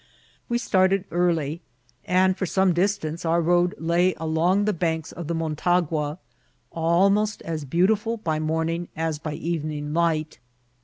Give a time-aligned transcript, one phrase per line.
[0.49, 1.61] We started early,
[2.05, 6.17] and for some distance our road lay along the banks of the Motagua,
[6.71, 10.39] almost as beauti ful by morning as by evening light.